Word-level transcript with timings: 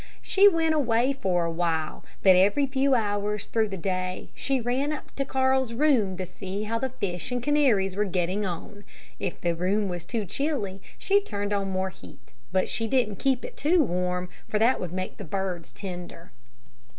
She 0.23 0.47
went 0.47 0.73
away 0.73 1.13
for 1.13 1.45
a 1.45 1.51
while, 1.51 2.03
but 2.23 2.35
every 2.35 2.65
few 2.65 2.95
hours 2.95 3.45
through 3.45 3.67
the 3.67 3.77
day 3.77 4.31
she 4.33 4.59
ran 4.59 4.91
up 4.91 5.13
to 5.13 5.23
Carl's 5.25 5.73
room 5.73 6.17
to 6.17 6.25
see 6.25 6.63
how 6.63 6.79
the 6.79 6.89
fish 6.89 7.31
and 7.31 7.43
canaries 7.43 7.95
were 7.95 8.05
getting 8.05 8.43
on. 8.43 8.83
If 9.19 9.39
the 9.39 9.53
room 9.53 9.89
was 9.89 10.03
too 10.03 10.25
chilly 10.25 10.81
she 10.97 11.21
turned 11.21 11.53
on 11.53 11.69
more 11.69 11.91
heat; 11.91 12.31
but 12.51 12.67
she 12.67 12.87
did 12.87 13.09
not 13.09 13.19
keep 13.19 13.45
it 13.45 13.55
too 13.55 13.83
warm, 13.83 14.29
for 14.49 14.57
that 14.57 14.79
would 14.79 14.91
make 14.91 15.17
the 15.17 15.23
birds 15.23 15.71
tender. 15.71 16.31